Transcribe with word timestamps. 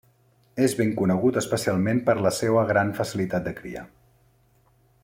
És 0.67 0.73
ben 0.79 0.93
conegut 1.01 1.37
especialment 1.41 2.01
per 2.09 2.17
la 2.27 2.33
seua 2.39 2.65
gran 2.73 2.95
facilitat 3.03 3.47
de 3.51 3.57
cria. 3.61 3.89